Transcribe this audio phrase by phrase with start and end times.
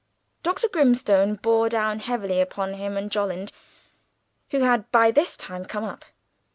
[0.41, 0.67] Dr.
[0.67, 3.51] Grimstone bore down heavily upon him and Jolland,
[4.49, 6.05] who had by this time come up.